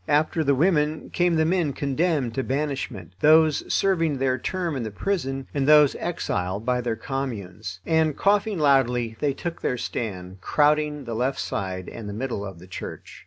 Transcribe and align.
After 0.07 0.43
the 0.43 0.55
women 0.55 1.11
came 1.11 1.35
the 1.35 1.45
men 1.45 1.73
condemned 1.73 2.33
to 2.33 2.41
banishment, 2.41 3.13
those 3.19 3.71
serving 3.71 4.17
their 4.17 4.39
term 4.39 4.75
in 4.75 4.81
the 4.81 4.89
prison, 4.89 5.45
and 5.53 5.67
those 5.67 5.93
exiled 5.99 6.65
by 6.65 6.81
their 6.81 6.95
Communes; 6.95 7.79
and, 7.85 8.17
coughing 8.17 8.57
loudly, 8.57 9.15
they 9.19 9.33
took 9.35 9.61
their 9.61 9.77
stand, 9.77 10.41
crowding 10.41 11.03
the 11.03 11.13
left 11.13 11.39
side 11.39 11.87
and 11.87 12.09
the 12.09 12.13
middle 12.13 12.43
of 12.43 12.57
the 12.57 12.65
church. 12.65 13.19